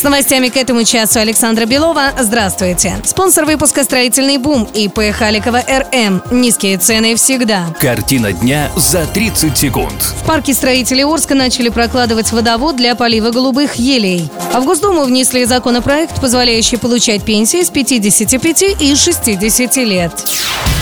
[0.00, 2.14] С новостями к этому часу Александра Белова.
[2.18, 2.96] Здравствуйте.
[3.04, 6.22] Спонсор выпуска «Строительный бум» ИП Халикова РМ.
[6.30, 7.66] Низкие цены всегда.
[7.78, 9.92] Картина дня за 30 секунд.
[9.92, 14.30] В парке строителей Орска начали прокладывать водовод для полива голубых елей.
[14.54, 20.12] А в Госдуму внесли законопроект, позволяющий получать пенсии с 55 и 60 лет.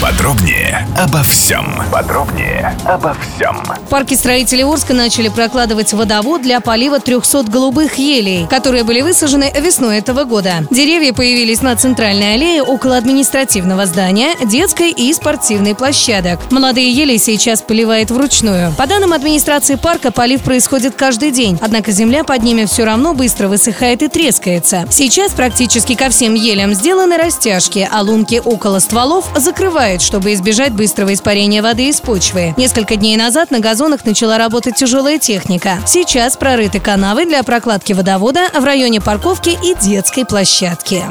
[0.01, 1.83] Подробнее обо всем.
[1.91, 3.61] Подробнее обо всем.
[3.65, 9.53] В парке строителей Орска начали прокладывать водовод для полива 300 голубых елей, которые были высажены
[9.61, 10.65] весной этого года.
[10.71, 16.39] Деревья появились на центральной аллее около административного здания, детской и спортивной площадок.
[16.53, 18.73] Молодые ели сейчас поливает вручную.
[18.75, 23.49] По данным администрации парка, полив происходит каждый день, однако земля под ними все равно быстро
[23.49, 24.87] высыхает и трескается.
[24.91, 31.15] Сейчас практически ко всем елям сделаны растяжки, а лунки около стволов закрывают, чтобы избежать быстрого
[31.15, 32.55] испарения воды из почвы.
[32.57, 35.79] Несколько дней назад на газонах начала работать тяжелая техника.
[35.87, 41.03] Сейчас прорыты канавы для прокладки водовода в районе парковки и детской площадки.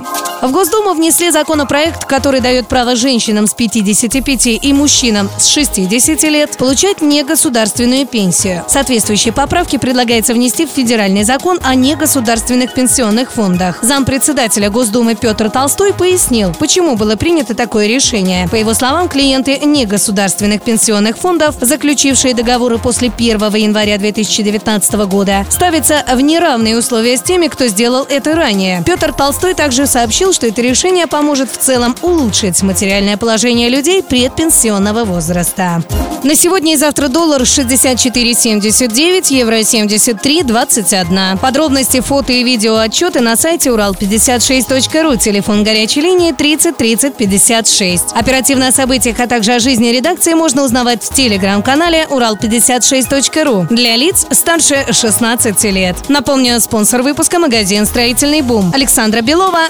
[0.47, 6.55] В Госдуму внесли законопроект, который дает право женщинам с 55 и мужчинам с 60 лет
[6.55, 8.63] получать негосударственную пенсию.
[8.69, 13.79] Соответствующие поправки предлагается внести в федеральный закон о негосударственных пенсионных фондах.
[13.81, 18.47] Зампредседателя Госдумы Петр Толстой пояснил, почему было принято такое решение.
[18.47, 26.05] По его словам, клиенты негосударственных пенсионных фондов, заключившие договоры после 1 января 2019 года, ставятся
[26.09, 28.81] в неравные условия с теми, кто сделал это ранее.
[28.85, 35.03] Петр Толстой также сообщил, что это решение поможет в целом улучшить материальное положение людей предпенсионного
[35.03, 35.81] возраста.
[36.23, 41.39] На сегодня и завтра доллар 64,79, евро 73,21.
[41.39, 45.15] Подробности, фото и видео отчеты на сайте урал56.ру.
[45.15, 48.03] Телефон горячей линии 30 30 56.
[48.13, 54.27] Оперативно о событиях, а также о жизни редакции можно узнавать в телеграм-канале урал56.ру для лиц
[54.29, 55.95] старше 16 лет.
[56.09, 58.71] Напомню, спонсор выпуска магазин «Строительный бум».
[58.75, 59.61] Александра Белова,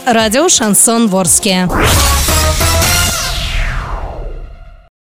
[0.47, 1.67] радио «Шансон Ворске».